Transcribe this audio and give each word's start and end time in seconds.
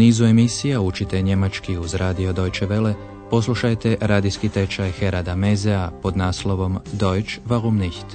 nizu 0.00 0.24
emisija 0.24 0.80
učite 0.80 1.22
njemački 1.22 1.78
uz 1.78 1.94
radio 1.94 2.32
Deutsche 2.32 2.66
Welle, 2.66 2.94
poslušajte 3.30 3.96
radijski 4.00 4.48
tečaj 4.48 4.90
Herada 4.90 5.34
Mezea 5.34 5.90
pod 6.02 6.16
naslovom 6.16 6.78
Deutsch 6.92 7.38
warum 7.48 7.78
nicht? 7.78 8.06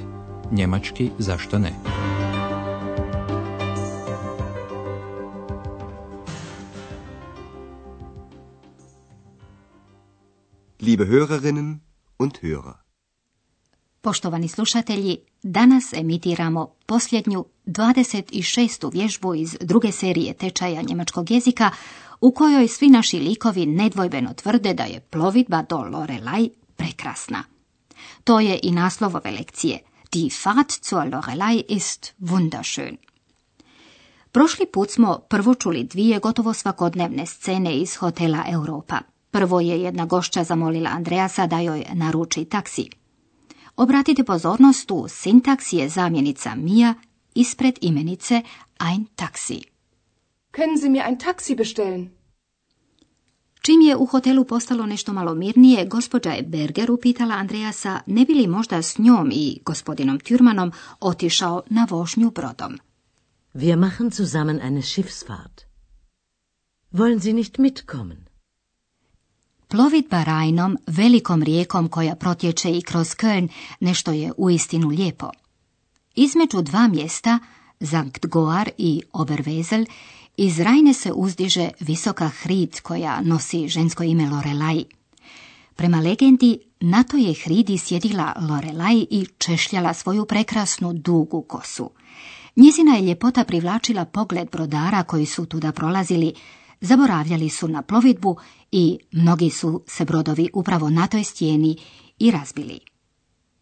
Njemački 0.52 1.10
zašto 1.20 1.60
ne? 1.60 1.72
Liebe 10.82 11.06
Hörerinnen 11.06 11.78
und 12.20 12.34
Hörer. 12.44 12.85
Poštovani 14.06 14.48
slušatelji, 14.48 15.18
danas 15.44 15.94
emitiramo 15.94 16.68
posljednju 16.86 17.46
26. 17.66 18.94
vježbu 18.94 19.36
iz 19.36 19.58
druge 19.62 19.92
serije 19.92 20.34
tečaja 20.34 20.82
njemačkog 20.82 21.32
jezika 21.32 21.72
u 22.22 22.32
kojoj 22.32 22.68
svi 22.68 22.88
naši 22.90 23.20
likovi 23.20 23.66
nedvojbeno 23.66 24.34
tvrde 24.34 24.74
da 24.74 24.84
je 24.84 25.00
plovidba 25.00 25.62
do 25.62 25.78
Lorelaj 25.78 26.50
prekrasna. 26.76 27.44
To 28.24 28.40
je 28.40 28.60
i 28.64 28.72
naslov 28.72 29.16
ove 29.16 29.32
lekcije. 29.32 29.80
Die 30.12 30.30
Fahrt 30.44 30.74
zur 30.90 31.04
Lorelei 31.14 31.64
ist 31.70 32.14
wunderschön. 32.20 32.96
Prošli 34.32 34.66
put 34.74 34.92
smo 34.92 35.20
prvo 35.30 35.54
čuli 35.56 35.84
dvije 35.84 36.20
gotovo 36.20 36.54
svakodnevne 36.54 37.26
scene 37.26 37.78
iz 37.78 37.96
hotela 37.96 38.44
Europa. 38.48 39.00
Prvo 39.32 39.60
je 39.60 39.82
jedna 39.82 40.06
gošća 40.06 40.44
zamolila 40.44 40.90
Andreasa 40.90 41.48
da 41.48 41.60
joj 41.60 41.86
naruči 41.94 42.46
taksi. 42.46 42.90
Obratite 43.76 44.24
pozornost 44.24 44.92
u 44.92 45.08
sintaks 45.08 45.74
je 45.74 45.90
zamjenica 45.90 46.56
Mia 46.56 46.94
ispred 47.36 47.78
imenice 47.82 48.42
ein 48.80 49.06
Taxi. 49.16 49.62
Können 50.52 50.80
Sie 50.82 50.90
mir 50.90 51.04
ein 51.06 51.20
Taxi 51.20 51.56
bestellen? 51.56 52.10
Čim 53.62 53.82
je 53.82 53.96
u 53.96 54.06
hotelu 54.06 54.46
postalo 54.46 54.86
nešto 54.86 55.14
malo 55.14 55.36
mirnije, 55.36 55.86
gospođa 55.86 56.30
je 56.30 56.44
Berger 56.44 56.92
upitala 56.92 57.36
Andreasa 57.36 58.00
ne 58.06 58.26
bi 58.26 58.34
li 58.34 58.48
možda 58.48 58.82
s 58.82 58.98
njom 58.98 59.32
i 59.34 59.60
gospodinom 59.66 60.20
Türmanom 60.20 60.72
otišao 61.00 61.64
na 61.70 61.88
vožnju 61.90 62.32
brodom. 62.32 62.78
Wir 63.54 63.78
machen 63.78 64.12
zusammen 64.12 64.60
eine 64.62 64.82
Schiffsfahrt. 64.82 65.62
Wollen 66.92 67.20
Sie 67.20 67.34
nicht 67.34 67.58
mitkommen? 67.58 68.25
Plovidba 69.68 70.24
Rajnom, 70.24 70.78
velikom 70.88 71.44
rijekom 71.44 71.90
koja 71.90 72.16
protječe 72.16 72.72
i 72.72 72.82
kroz 72.82 73.08
Köln, 73.08 73.48
nešto 73.80 74.12
je 74.12 74.32
uistinu 74.38 74.88
lijepo. 74.88 75.30
Između 76.16 76.62
dva 76.62 76.88
mjesta, 76.88 77.40
Sankt 77.82 78.26
Goar 78.26 78.70
i 78.78 79.02
Oberwezel, 79.14 79.86
iz 80.38 80.60
Rajne 80.60 80.94
se 80.94 81.12
uzdiže 81.12 81.70
visoka 81.80 82.28
hrid 82.28 82.82
koja 82.82 83.22
nosi 83.22 83.68
žensko 83.68 84.04
ime 84.04 84.30
Lorelai. 84.30 84.86
Prema 85.76 86.00
legendi, 86.00 86.60
na 86.80 87.04
toj 87.04 87.24
je 87.24 87.34
hridi 87.34 87.78
sjedila 87.78 88.34
Lorelai 88.50 89.08
i 89.10 89.26
češljala 89.38 89.94
svoju 89.94 90.26
prekrasnu 90.26 90.94
dugu 90.94 91.42
kosu. 91.42 91.92
Njezina 92.56 92.96
je 92.96 93.08
ljepota 93.08 93.44
privlačila 93.44 94.06
pogled 94.06 94.50
brodara 94.52 95.04
koji 95.04 95.26
su 95.26 95.46
tuda 95.46 95.72
prolazili, 95.72 96.34
zaboravljali 96.82 97.50
su 97.50 97.68
na 97.68 97.82
plovidbu 97.82 98.38
i 98.72 99.00
mnogi 99.12 99.50
su 99.50 99.84
se 99.88 100.06
brodovi 100.06 100.50
upravo 100.54 100.90
na 100.90 101.08
toj 101.08 101.24
stijeni 101.24 101.78
i 102.20 102.32
razbili. 102.32 102.80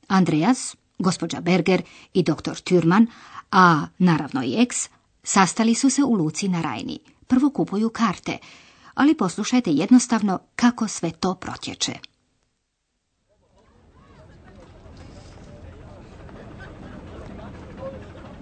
Andreas, 0.08 0.76
gospođa 1.00 1.42
Berger 1.42 1.82
i 2.14 2.24
doktor 2.24 2.56
Türman, 2.56 3.06
a 3.52 3.88
naravno 3.98 4.44
i 4.44 4.62
ex, 4.62 4.90
sastali 5.24 5.76
su 5.76 5.90
se 5.90 6.04
u 6.04 6.14
luci 6.14 6.48
na 6.48 6.62
Rajni. 6.62 7.00
Prvo 7.28 7.50
kupuju 7.50 7.90
karte, 7.90 8.38
ali 8.94 9.18
poslušajte 9.18 9.72
jednostavno 9.72 10.40
kako 10.56 10.88
sve 10.88 11.12
to 11.12 11.36
protječe. 11.36 11.94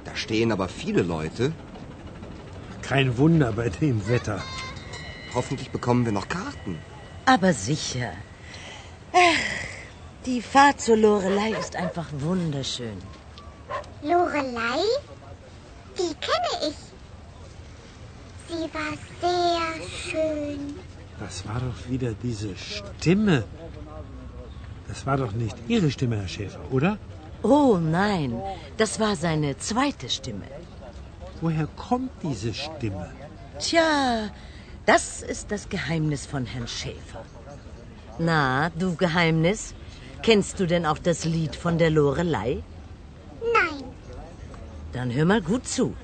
Da 0.06 0.18
stehen 0.18 0.52
aber 0.52 0.70
viele 0.86 1.04
Leute. 1.04 1.52
Kein 2.90 3.14
Wunder 3.18 3.54
bei 3.56 3.70
dem 3.80 4.02
Wetter. 4.02 4.61
Hoffentlich 5.34 5.70
bekommen 5.72 6.06
wir 6.06 6.12
noch 6.12 6.28
Karten. 6.28 6.80
Aber 7.26 7.54
sicher. 7.54 8.12
Ach, 9.14 9.46
die 10.26 10.42
Fahrt 10.42 10.82
zur 10.82 10.98
Lorelei 10.98 11.52
ist 11.52 11.76
einfach 11.76 12.08
wunderschön. 12.12 12.98
Lorelei? 14.02 14.82
Die 15.98 16.14
kenne 16.28 16.54
ich. 16.70 16.80
Sie 18.50 18.66
war 18.78 18.94
sehr 19.22 19.88
schön. 20.06 20.80
Das 21.20 21.48
war 21.48 21.60
doch 21.62 21.90
wieder 21.90 22.14
diese 22.24 22.56
Stimme. 22.58 23.44
Das 24.88 25.06
war 25.06 25.18
doch 25.18 25.32
nicht 25.32 25.56
Ihre 25.68 25.90
Stimme, 25.92 26.18
Herr 26.18 26.28
Schäfer, 26.28 26.60
oder? 26.72 26.98
Oh 27.44 27.78
nein, 27.78 28.42
das 28.78 29.00
war 29.00 29.16
seine 29.16 29.58
zweite 29.58 30.10
Stimme. 30.10 30.48
Woher 31.40 31.68
kommt 31.68 32.12
diese 32.24 32.54
Stimme? 32.54 33.12
Tja, 33.60 34.30
das 34.86 35.22
ist 35.22 35.52
das 35.52 35.70
Geheimnis 35.70 36.26
von 36.26 36.46
Herrn 36.46 36.68
Schäfer. 36.68 37.24
Na, 38.20 38.70
du 38.70 38.96
Geheimnis, 38.96 39.74
kennst 40.22 40.60
du 40.60 40.68
denn 40.68 40.86
auch 40.86 40.98
das 40.98 41.26
Lied 41.26 41.56
von 41.56 41.78
der 41.78 41.90
Lorelei? 41.90 42.64
Nein, 43.42 43.84
Dann 44.94 45.14
hör 45.14 45.26
mal 45.26 45.42
gut 45.42 45.68
zu. 45.68 45.96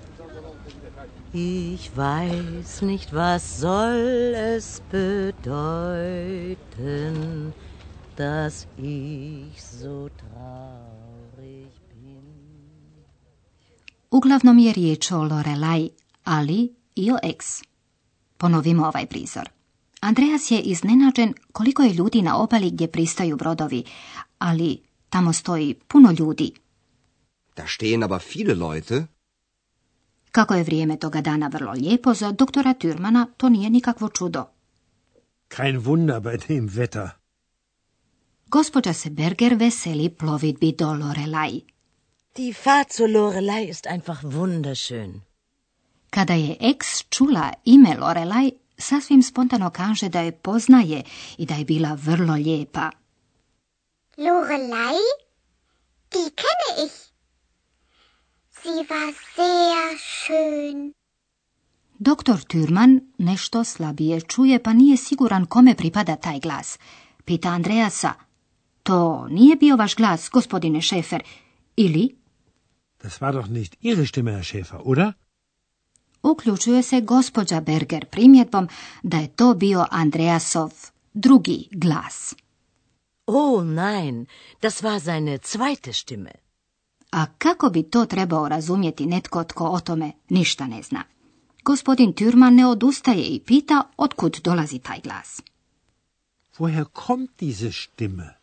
Ich 1.34 1.96
weiß 1.96 2.82
nicht, 2.84 3.14
was 3.14 3.60
soll 3.60 4.34
es 4.36 4.82
bedeuten, 4.90 5.54
dass 8.16 8.68
ich 8.78 9.62
so 9.62 10.10
traurig 10.22 11.72
bin. 11.90 12.24
Uglavnom 14.10 14.58
je 14.58 14.72
riječ 14.72 15.12
o 15.12 15.24
Lorelai, 15.24 15.92
ali 16.24 16.76
i 16.96 17.12
o 17.12 17.18
ex. 17.22 17.62
Ponovimo 18.38 18.88
ovaj 18.88 19.06
prizor. 19.06 19.50
Andreas 20.02 20.52
je 20.52 20.60
iznenađen 20.62 21.34
koliko 21.52 21.84
je 21.84 21.94
ljudi 21.94 22.22
na 22.22 22.38
obali 22.38 22.72
gdje 22.72 22.88
pristaju 22.88 23.38
brodovi, 23.38 23.84
ali 24.40 24.82
tamo 25.10 25.34
stoji 25.34 25.74
puno 25.88 26.12
ljudi. 26.20 26.52
Da 27.56 27.68
stehen 27.68 28.04
aber 28.04 28.22
viele 28.36 28.54
Leute. 28.54 29.06
Kako 30.32 30.54
je 30.54 30.64
vrijeme 30.64 30.98
toga 30.98 31.22
dana 31.22 31.48
vrlo 31.48 31.72
lijepo, 31.72 32.14
za 32.14 32.32
doktora 32.32 32.74
Türmana 32.74 33.26
to 33.38 33.50
nije 33.50 33.70
nikakvo 33.70 34.10
čudo. 34.10 34.46
Kein 35.48 35.80
Wunder 35.80 36.20
bei 36.20 36.38
dem 36.48 36.70
Wetter. 36.70 37.10
Gospođa 38.48 38.94
se 38.94 39.10
Berger 39.10 39.56
veseli 39.56 40.10
plovidbi 40.10 40.72
do 40.72 40.94
Lorelai. 40.94 41.62
Die 42.38 42.54
Fahrt 42.54 42.94
zur 42.98 43.10
Lorelei 43.10 43.70
ist 43.70 43.86
einfach 43.86 44.24
wunderschön. 44.24 45.27
Kada 46.10 46.34
je 46.34 46.58
ex 46.60 47.04
čula 47.10 47.54
ime 47.66 47.98
Lorelai, 48.00 48.52
sasvim 48.78 49.24
spontano 49.24 49.70
kaže 49.70 50.10
da 50.10 50.22
je 50.22 50.32
poznaje 50.32 51.04
i 51.38 51.46
da 51.46 51.56
je 51.56 51.66
bila 51.66 51.94
vrlo 51.94 52.34
lijepa. 52.34 52.92
Lorelei? 54.18 55.04
Die 56.14 56.30
kenne 56.42 56.86
ich. 56.86 56.98
Sie 58.62 58.84
war 58.90 59.14
sehr 59.36 59.98
schön. 59.98 60.94
Doktor 62.00 62.40
Türman 62.44 63.00
nešto 63.18 63.64
slabije 63.64 64.22
čuje 64.22 64.64
pa 64.64 64.74
nije 64.74 64.98
siguran 64.98 65.46
kome 65.46 65.76
pripada 65.76 66.16
taj 66.16 66.40
glas. 66.40 66.80
Pita 67.26 67.50
Andreasa, 67.50 68.14
to 68.84 69.28
nije 69.30 69.56
bio 69.56 69.76
vaš 69.76 69.96
glas, 69.96 70.30
gospodine 70.30 70.82
Šefer, 70.82 71.24
ili? 71.76 72.16
Das 73.04 73.22
war 73.22 73.34
doch 73.34 73.50
nicht 73.50 73.76
Ihre 73.82 74.06
Stimme, 74.06 74.32
Herr 74.32 74.44
Schäfer, 74.44 74.82
oder? 74.84 75.14
Uključuje 76.32 76.84
se 76.84 77.02
gospođa 77.02 77.62
Berger 77.62 78.06
primjedbom 78.06 78.68
da 79.04 79.18
je 79.18 79.28
to 79.28 79.54
bio 79.54 79.86
Andreasov 79.92 80.72
drugi 81.14 81.68
glas. 81.72 82.36
Oh 83.26 83.64
nein, 83.64 84.26
das 84.62 84.84
war 84.84 85.00
seine 85.00 85.38
zweite 85.38 85.94
Stimme. 85.94 86.32
A 87.12 87.26
kako 87.38 87.70
bi 87.70 87.84
to 87.84 88.06
trebao 88.06 88.50
razumjeti 88.50 89.06
netko 89.06 89.44
tko 89.44 89.66
o 89.66 89.80
tome 89.80 90.12
ništa 90.30 90.68
ne 90.68 90.82
zna? 90.82 91.04
Gospodin 91.64 92.14
Türman 92.14 92.56
ne 92.56 92.68
odustaje 92.68 93.24
i 93.24 93.40
pita 93.40 93.84
otkud 93.98 94.40
dolazi 94.44 94.80
taj 94.80 95.00
glas. 95.04 95.42
Woher 96.58 96.86
kommt 96.94 97.32
diese 97.40 97.72
Stimme? 97.72 98.38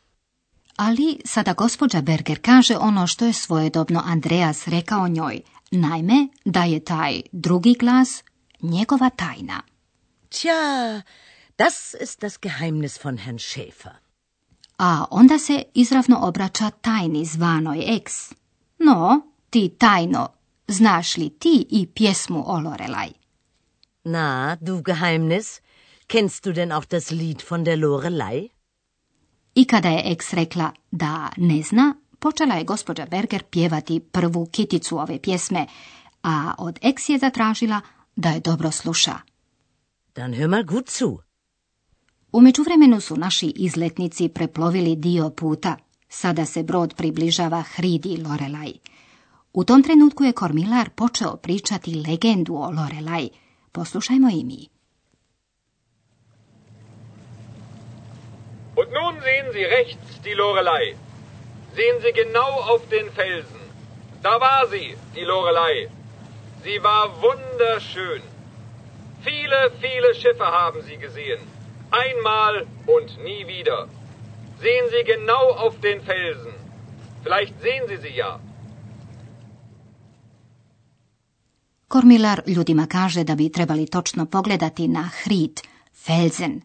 Ali 0.77 1.21
sada 1.25 1.53
gospođa 1.53 2.01
Berger 2.01 2.39
kaže 2.43 2.77
ono 2.77 3.07
što 3.07 3.27
je 3.27 3.33
svojedobno 3.33 4.03
Andreas 4.05 4.69
rekao 4.69 5.09
njoj, 5.09 5.41
naime 5.75 6.29
da 6.45 6.65
je 6.65 6.85
taj 6.85 7.23
drugi 7.33 7.75
glas 7.75 8.23
njegova 8.61 9.11
tajna. 9.11 9.63
Tja, 10.29 11.03
das 11.59 11.95
ist 12.01 12.21
das 12.21 12.39
Geheimnis 12.41 13.05
von 13.05 13.19
Herrn 13.19 13.39
Schäfer. 13.39 13.95
A 14.79 15.05
onda 15.11 15.39
se 15.39 15.63
izravno 15.75 16.19
obraća 16.23 16.71
tajni 16.71 17.25
zvanoj 17.25 17.97
ex. 17.97 18.33
No, 18.79 19.21
ti 19.51 19.69
tajno, 19.79 20.29
znaš 20.69 21.17
li 21.17 21.31
ti 21.31 21.67
i 21.71 21.87
pjesmu 21.87 22.45
o 22.47 22.61
Lorelaj? 22.61 23.11
Na, 24.05 24.57
du 24.61 24.83
Geheimnis, 24.83 25.61
kennst 26.07 26.45
du 26.45 26.53
denn 26.53 26.73
auch 26.73 26.87
das 26.87 27.11
Lied 27.11 27.43
von 27.51 27.65
der 27.65 27.79
Lorelei? 27.79 28.49
I 29.55 29.65
kada 29.65 29.89
je 29.89 30.03
ex 30.05 30.33
rekla 30.33 30.73
da 30.91 31.31
ne 31.37 31.63
zna, 31.63 31.95
počela 32.25 32.55
je 32.55 32.65
gospođa 32.65 33.07
Berger 33.11 33.43
pjevati 33.43 34.01
prvu 34.01 34.47
kiticu 34.47 34.99
ove 34.99 35.19
pjesme, 35.23 35.67
a 36.23 36.55
od 36.59 36.79
ex 36.83 37.09
je 37.09 37.19
zatražila 37.19 37.81
da 38.17 38.29
je 38.29 38.41
dobro 38.41 38.71
sluša. 38.71 39.15
Dann 40.15 40.35
hör 40.35 40.49
mal 40.49 40.65
gut 40.65 40.91
zu. 40.91 41.19
U 42.33 42.41
međuvremenu 42.41 43.01
su 43.01 43.17
naši 43.17 43.53
izletnici 43.57 44.29
preplovili 44.29 44.97
dio 44.97 45.31
puta. 45.31 45.77
Sada 46.09 46.45
se 46.45 46.63
brod 46.63 46.95
približava 46.95 47.63
hridi 47.63 48.17
Lorelaj. 48.27 48.73
U 49.53 49.65
tom 49.65 49.83
trenutku 49.83 50.25
je 50.25 50.33
Kormilar 50.33 50.91
počeo 50.91 51.37
pričati 51.37 52.03
legendu 52.09 52.55
o 52.55 52.71
Lorelaj. 52.71 53.29
Poslušajmo 53.73 54.29
i 54.29 54.45
mi. 54.45 54.69
Und 58.77 58.89
nun 58.99 59.15
sehen 59.25 59.47
Sie 59.53 59.67
rechts 59.77 60.23
die 60.25 60.35
Lorelei. 60.35 61.14
Sehen 61.77 62.01
Sie 62.03 62.13
genau 62.13 62.53
auf 62.73 62.89
den 62.89 63.11
Felsen. 63.11 63.61
Da 64.23 64.41
war 64.41 64.67
sie, 64.69 64.97
die 65.17 65.25
Lorelei. 65.25 65.89
Sie 66.65 66.83
war 66.83 67.05
wunderschön. 67.23 68.23
Viele, 69.25 69.71
viele 69.81 70.15
Schiffe 70.15 70.47
haben 70.61 70.81
sie 70.83 70.97
gesehen. 70.97 71.41
Einmal 71.91 72.67
und 72.87 73.19
nie 73.25 73.47
wieder. 73.47 73.89
Sehen 74.61 74.87
Sie 74.91 75.05
genau 75.05 75.47
auf 75.65 75.81
den 75.81 76.01
Felsen. 76.03 76.55
Vielleicht 77.23 77.61
sehen 77.61 77.89
Sie 77.89 77.97
sie 77.97 78.15
ja. 78.17 78.41
Kormilar 81.89 82.43
ljudima 82.47 82.87
kaže 82.87 83.25
da 83.25 83.35
bi 83.35 83.51
trebali 83.53 83.87
točno 83.87 84.27
pogledati 84.27 84.89
na 84.89 85.11
hrid, 85.25 85.61
felzen. 85.93 86.63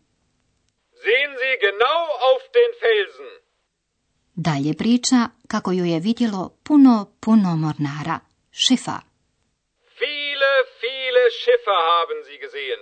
Sehen 1.05 1.31
Sie 1.41 1.55
genau 1.67 2.01
auf 2.29 2.43
den 2.57 2.71
Felsen. 2.81 3.38
Dalje 4.47 4.73
priča 4.73 5.29
kako 5.47 5.71
ju 5.71 5.85
je 5.85 5.99
vidjelo 5.99 6.49
puno, 6.63 7.11
puno 7.19 7.55
mornara, 7.55 8.19
šifa. 8.51 8.97
Viele, 10.01 10.51
viele 10.83 11.23
Schiffe 11.39 11.75
haben 11.89 12.19
sie 12.25 12.37
gesehen. 12.43 12.81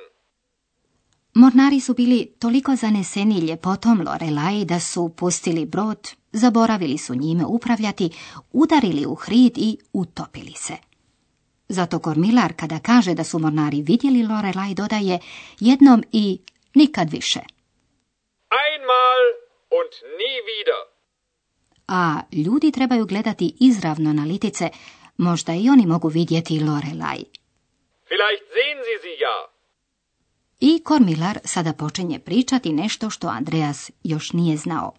Mornari 1.33 1.79
su 1.79 1.93
bili 1.93 2.33
toliko 2.39 2.75
zaneseni 2.75 3.39
ljepotom 3.39 4.01
Lorelai 4.07 4.65
da 4.65 4.79
su 4.79 5.13
pustili 5.17 5.65
brod, 5.65 6.09
zaboravili 6.31 6.97
su 6.97 7.15
njime 7.15 7.45
upravljati, 7.45 8.09
udarili 8.51 9.05
u 9.05 9.15
hrid 9.15 9.57
i 9.57 9.77
utopili 9.93 10.53
se. 10.55 10.77
Zato 11.67 11.99
Kormilar 11.99 12.53
kada 12.55 12.79
kaže 12.79 13.13
da 13.13 13.23
su 13.23 13.39
mornari 13.39 13.81
vidjeli 13.81 14.23
Lorelai 14.23 14.73
dodaje 14.73 15.19
jednom 15.59 16.03
i 16.11 16.39
nikad 16.73 17.09
više. 17.11 17.39
Einmal 18.65 19.21
und 19.79 19.91
nie 20.19 20.39
wieder. 20.51 20.96
A 21.87 22.21
ljudi 22.31 22.71
trebaju 22.71 23.05
gledati 23.05 23.55
izravno 23.59 24.13
na 24.13 24.23
litice, 24.23 24.69
možda 25.17 25.53
i 25.53 25.69
oni 25.69 25.85
mogu 25.85 26.07
vidjeti 26.07 26.59
Lorelai. 26.59 27.23
Vielleicht 28.09 28.43
sehen 28.55 28.79
Sie 28.85 28.97
sie 29.01 29.17
ja. 29.19 29.57
I 30.59 30.83
Kormilar 30.83 31.39
sada 31.43 31.73
počinje 31.73 32.19
pričati 32.19 32.73
nešto 32.73 33.09
što 33.09 33.27
Andreas 33.27 33.91
još 34.03 34.33
nije 34.33 34.57
znao. 34.57 34.93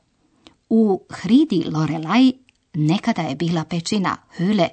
U 0.69 1.07
hridi 1.11 1.65
Lorelai 1.75 2.33
nekada 2.75 3.23
je 3.23 3.35
bila 3.35 3.65
pećina 3.65 4.17
Hüle, 4.39 4.69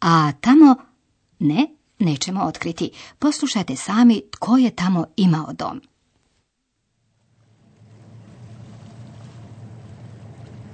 a 0.00 0.32
tamo 0.32 0.76
ne, 1.38 1.66
nećemo 1.98 2.44
otkriti. 2.44 2.90
Poslušajte 3.18 3.76
sami 3.76 4.22
tko 4.30 4.56
je 4.56 4.70
tamo 4.70 5.06
imao 5.16 5.52
dom. 5.52 5.80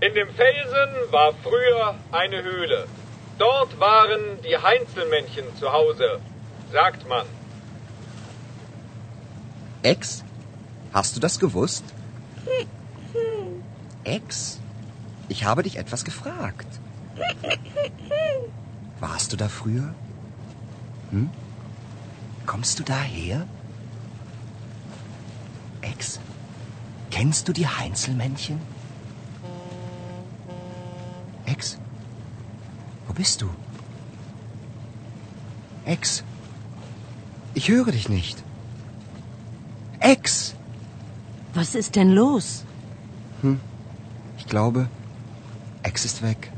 In 0.04 0.12
dem 0.12 0.28
Felsen 0.28 0.90
war 1.12 1.32
früher 1.42 1.94
eine 2.12 2.42
Höhle. 2.42 2.86
Dort 3.38 3.80
waren 3.80 4.20
die 4.42 4.56
Heinzelmännchen 4.58 5.44
zu 5.58 5.72
Hause, 5.72 6.20
sagt 6.70 7.08
man. 7.08 7.24
Ex, 9.82 10.22
hast 10.92 11.16
du 11.16 11.20
das 11.20 11.38
gewusst? 11.38 11.84
Ex, 14.04 14.60
ich 15.28 15.44
habe 15.44 15.62
dich 15.62 15.78
etwas 15.78 16.04
gefragt. 16.04 16.66
Warst 19.00 19.32
du 19.32 19.36
da 19.38 19.48
früher? 19.48 19.94
Hm? 21.12 21.30
Kommst 22.44 22.78
du 22.78 22.82
daher? 22.82 23.46
Ex, 25.80 26.20
kennst 27.10 27.48
du 27.48 27.54
die 27.54 27.68
Heinzelmännchen? 27.68 28.73
Bist 33.20 33.40
du? 33.42 33.48
Ex, 35.86 36.24
ich 37.54 37.68
höre 37.68 37.92
dich 37.92 38.08
nicht. 38.08 38.36
Ex! 40.00 40.54
Was 41.54 41.74
ist 41.74 41.94
denn 41.96 42.10
los? 42.22 42.64
Ich 44.38 44.46
glaube, 44.46 44.88
Ex 45.82 46.04
ist 46.04 46.22
weg. 46.22 46.50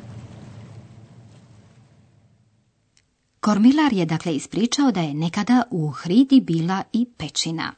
Kormilar 3.41 3.93
je 3.93 4.05
dakle 4.07 4.33
ispričao 4.35 4.91
da 4.93 5.01
je 5.01 5.15
nekada 5.15 5.65
u 5.71 5.91
hridi 5.91 6.41
bila 6.41 6.83
i 6.93 7.07
pećina. 7.19 7.69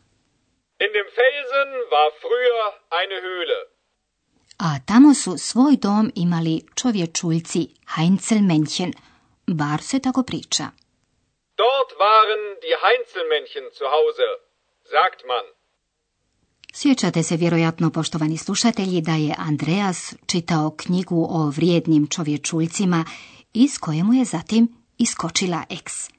In 0.84 0.90
dem 0.96 1.08
Felsen 1.18 1.70
war 1.92 2.08
früher 2.22 2.66
eine 3.00 3.16
Höhle. 3.26 3.60
A 4.58 4.78
tamo 4.86 5.14
su 5.14 5.38
svoj 5.38 5.76
dom 5.76 6.10
imali 6.14 6.62
čovječuljci, 6.74 7.68
Heinzelmännchen, 7.96 8.92
bar 9.46 9.82
se 9.82 9.98
tako 9.98 10.22
priča. 10.22 10.64
Dort 11.62 11.90
waren 12.04 12.42
die 12.62 12.76
Heinzelmännchen 12.84 13.66
zu 13.78 13.84
Hause, 13.94 14.26
sagt 14.92 15.20
man. 15.28 15.46
Sjećate 16.72 17.22
se 17.22 17.36
vjerojatno, 17.36 17.90
poštovani 17.90 18.36
slušatelji, 18.36 19.00
da 19.00 19.12
je 19.12 19.34
Andreas 19.38 20.14
čitao 20.26 20.70
knjigu 20.76 21.26
o 21.30 21.50
vrijednim 21.50 22.06
čovječuljcima 22.06 23.04
iz 23.52 23.78
kojemu 23.78 24.14
je 24.14 24.24
zatim 24.24 24.68
iskočila 24.98 25.64
eks. 25.70 26.10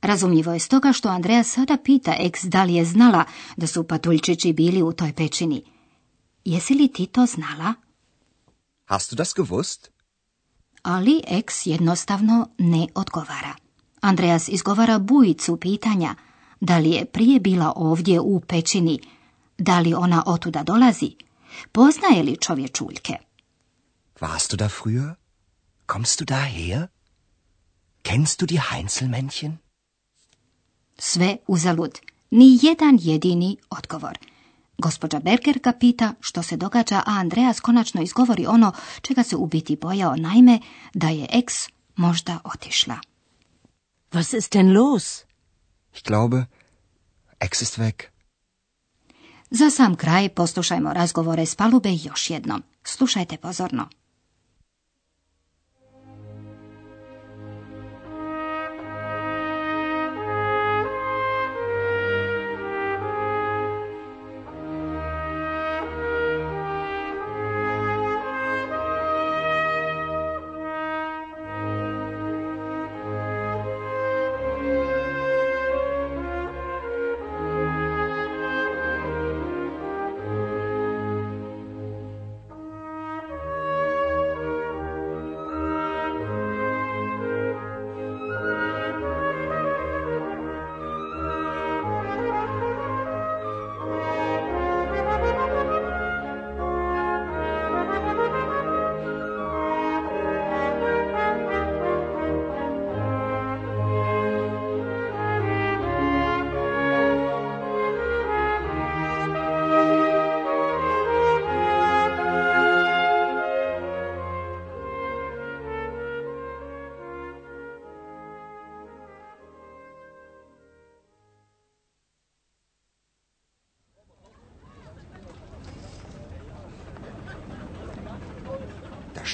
Razumljivo 0.00 0.52
je 0.52 0.58
stoga 0.58 0.92
što 0.92 1.08
Andreja 1.08 1.42
sada 1.42 1.76
pita 1.84 2.16
eks 2.18 2.42
da 2.42 2.64
li 2.64 2.74
je 2.74 2.84
znala 2.84 3.24
da 3.56 3.66
su 3.66 3.88
patuljčići 3.88 4.52
bili 4.52 4.82
u 4.82 4.92
toj 4.92 5.12
pećini. 5.16 5.75
Jesi 6.46 6.74
li 6.74 6.88
ti 6.88 7.06
to 7.06 7.26
znala? 7.26 7.74
Hast 8.84 9.10
du 9.10 9.16
das 9.16 9.34
gewusst? 9.34 9.90
Ali 10.82 11.22
eks 11.26 11.66
jednostavno 11.66 12.48
ne 12.58 12.86
odgovara. 12.94 13.54
Andreas 14.00 14.48
izgovara 14.48 14.98
bujicu 14.98 15.56
pitanja 15.56 16.14
da 16.60 16.78
li 16.78 16.90
je 16.90 17.04
prije 17.04 17.40
bila 17.40 17.72
ovdje 17.76 18.20
u 18.20 18.40
pećini, 18.40 19.00
da 19.58 19.80
li 19.80 19.94
ona 19.94 20.22
otuda 20.26 20.62
dolazi, 20.62 21.10
poznaje 21.72 22.22
li 22.22 22.36
čovječuljke. 22.36 23.16
Warst 24.20 24.50
du 24.50 24.56
da 24.56 24.68
früher? 24.68 25.14
Kommst 25.86 26.18
du 26.18 26.24
daher? 26.24 26.86
Kennst 28.02 28.40
du 28.40 28.46
die 28.46 28.60
Heinzelmännchen? 28.70 29.52
Sve 30.98 31.36
uzalud, 31.46 31.98
ni 32.30 32.58
jedan 32.62 32.98
jedini 33.02 33.56
odgovor. 33.70 34.18
Gospođa 34.78 35.18
Berger 35.18 35.58
ga 35.58 35.72
pita 35.72 36.14
što 36.20 36.42
se 36.42 36.56
događa, 36.56 36.96
a 36.96 37.02
Andreas 37.06 37.60
konačno 37.60 38.02
izgovori 38.02 38.46
ono 38.46 38.72
čega 39.02 39.22
se 39.22 39.36
u 39.36 39.46
biti 39.46 39.76
bojao, 39.76 40.16
naime 40.16 40.60
da 40.94 41.08
je 41.08 41.26
eks 41.32 41.54
možda 41.96 42.38
otišla. 42.44 42.96
Was 44.12 44.36
ist 44.36 44.52
denn 44.52 44.72
los? 44.72 45.24
Ich 45.94 46.02
glaube, 46.08 46.44
Ex 47.40 47.62
ist 47.62 47.78
weg. 47.78 48.02
Za 49.50 49.70
sam 49.70 49.96
kraj 49.96 50.28
poslušajmo 50.28 50.92
razgovore 50.92 51.46
s 51.46 51.54
palube 51.54 51.88
još 51.92 52.30
jednom. 52.30 52.62
Slušajte 52.84 53.36
pozorno. 53.36 53.88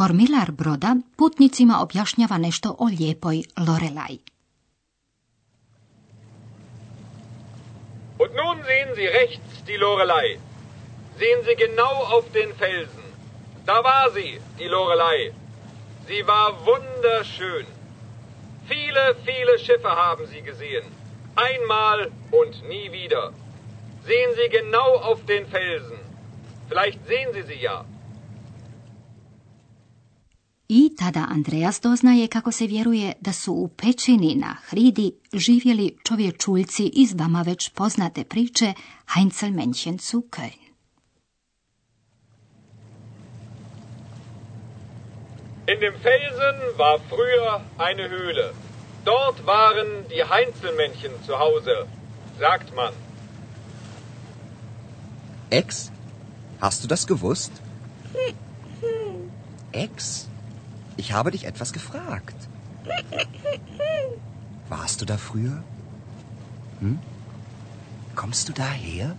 Kormilar 0.00 0.50
broda 0.50 0.96
putnicima 1.16 1.82
objašnjava 1.82 2.36
nešto 2.38 2.76
o 2.78 2.86
lijepoj 2.92 3.42
Lorelaj. 3.66 4.14
Und 8.22 8.30
nun 8.40 8.62
sehen 8.68 8.94
Sie 8.94 9.08
rechts 9.18 9.60
die 9.66 9.76
Lorelei. 9.82 10.38
Sehen 11.18 11.44
Sie 11.44 11.56
genau 11.64 11.94
auf 12.16 12.24
den 12.38 12.50
Felsen. 12.62 13.04
Da 13.66 13.76
war 13.88 14.06
sie, 14.14 14.40
die 14.58 14.68
Lorelei. 14.68 15.20
Sie 16.08 16.22
war 16.32 16.48
wunderschön. 16.70 17.66
Viele, 18.68 19.04
viele 19.28 19.58
Schiffe 19.58 19.92
haben 20.04 20.26
sie 20.26 20.42
gesehen. 20.50 20.86
Einmal 21.34 22.10
und 22.30 22.54
nie 22.68 22.88
wieder. 22.92 23.24
Sehen 24.06 24.32
Sie 24.38 24.48
genau 24.58 24.90
auf 25.10 25.26
den 25.26 25.46
Felsen. 25.46 25.98
Vielleicht 26.68 27.06
sehen 27.06 27.30
Sie 27.34 27.42
sie 27.42 27.60
ja. 27.68 27.84
I 30.72 30.96
tada 30.98 31.26
Andreas 31.30 31.80
doznaje 31.80 32.28
kako 32.28 32.52
se 32.52 32.66
vjeruje 32.66 33.12
da 33.20 33.32
su 33.32 33.52
u 33.52 33.68
pećini 33.68 34.34
na 34.34 34.56
Hridi 34.68 35.12
živjeli 35.32 35.96
čovječuljci 36.04 36.90
iz 36.94 37.14
vama 37.14 37.42
već 37.42 37.68
poznate 37.68 38.24
priče 38.24 38.72
Heinzelmännchen 39.14 39.98
zu 39.98 40.22
Köln. 40.30 40.60
In 45.72 45.80
dem 45.80 45.94
Felsen 46.02 46.56
war 46.78 46.98
früher 47.10 47.60
eine 47.78 48.08
Höhle. 48.08 48.52
Dort 49.04 49.46
waren 49.46 49.88
die 50.08 50.24
Heinzelmännchen 50.32 51.12
zu 51.26 51.32
Hause, 51.32 51.74
sagt 52.38 52.76
man. 52.76 52.92
Ex, 55.50 55.90
hast 56.60 56.84
du 56.84 56.88
das 56.88 57.06
gewusst? 57.06 57.52
Ex, 59.72 60.29
ich 61.00 61.12
habe 61.12 61.30
dich 61.30 61.44
etwas 61.46 61.72
gefragt. 61.72 62.36
Warst 64.68 65.00
du 65.00 65.06
da 65.06 65.16
früher? 65.16 65.64
Hm? 66.80 66.98
Kommst 68.14 68.48
du 68.48 68.52
daher? 68.52 69.16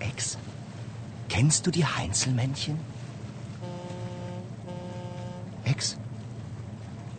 Ex, 0.00 0.36
kennst 1.28 1.66
du 1.66 1.70
die 1.70 1.86
Heinzelmännchen? 1.86 2.78
Ex, 5.64 5.96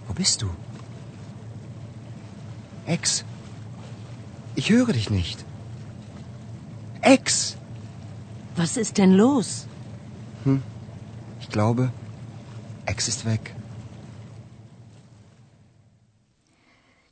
wo 0.07 0.13
bist 0.13 0.43
du? 0.43 0.49
Ex, 2.85 3.25
ich 4.55 4.69
höre 4.69 4.93
dich 4.93 5.09
nicht. 5.09 5.43
Ex! 7.01 7.57
Was 8.55 8.77
ist 8.77 8.97
denn 8.97 9.13
los? 9.13 9.67
Ich 11.39 11.49
glaube, 11.49 11.91
Ex 12.99 13.07
ist 13.07 13.25
weg. 13.25 13.39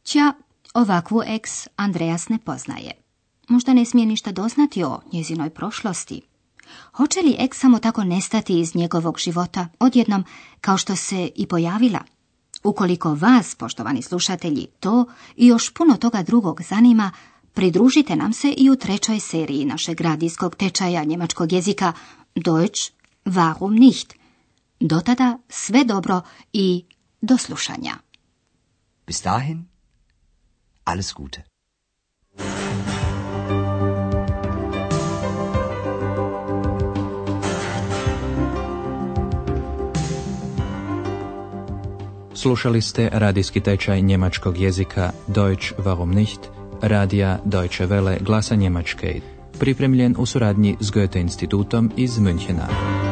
Tja, 0.03 0.33
ovakvu 0.73 1.23
eks 1.25 1.67
Andreas 1.75 2.29
ne 2.29 2.39
poznaje. 2.39 2.91
Možda 3.47 3.73
ne 3.73 3.85
smije 3.85 4.05
ništa 4.05 4.31
doznati 4.31 4.83
o 4.83 4.99
njezinoj 5.13 5.49
prošlosti. 5.49 6.21
Hoće 6.93 7.19
li 7.21 7.35
eks 7.39 7.59
samo 7.59 7.79
tako 7.79 8.03
nestati 8.03 8.59
iz 8.59 8.75
njegovog 8.75 9.19
života 9.19 9.67
odjednom 9.79 10.23
kao 10.61 10.77
što 10.77 10.95
se 10.95 11.29
i 11.35 11.47
pojavila? 11.47 11.99
Ukoliko 12.63 13.13
vas, 13.13 13.55
poštovani 13.55 14.01
slušatelji, 14.01 14.67
to 14.79 15.05
i 15.35 15.47
još 15.47 15.73
puno 15.73 15.97
toga 15.97 16.23
drugog 16.23 16.61
zanima, 16.61 17.11
pridružite 17.53 18.15
nam 18.15 18.33
se 18.33 18.53
i 18.57 18.69
u 18.69 18.75
trećoj 18.75 19.19
seriji 19.19 19.65
našeg 19.65 20.01
radijskog 20.01 20.55
tečaja 20.55 21.03
njemačkog 21.03 21.51
jezika 21.51 21.93
Deutsch 22.35 22.91
warum 23.25 23.79
nicht. 23.79 24.16
Do 24.79 25.01
tada 25.01 25.37
sve 25.49 25.83
dobro 25.83 26.21
i 26.53 26.85
do 27.21 27.37
slušanja. 27.37 27.93
Bis 29.07 29.23
dahin, 29.23 29.65
alles 30.83 31.13
Gute. 31.13 31.43
Slušali 42.33 42.81
ste 42.81 43.09
radijski 43.13 43.59
tečaj 43.59 44.01
njemačkog 44.01 44.57
jezika 44.57 45.11
Deutsch 45.27 45.73
warum 45.77 46.15
nicht, 46.15 46.39
radija 46.81 47.39
Deutsche 47.45 47.87
Welle 47.87 48.23
glasa 48.23 48.55
Njemačke, 48.55 49.21
pripremljen 49.59 50.15
u 50.17 50.25
suradnji 50.25 50.77
s 50.79 50.91
Goethe 50.91 51.19
institutom 51.19 51.91
iz 51.97 52.11
Münchena. 52.11 53.06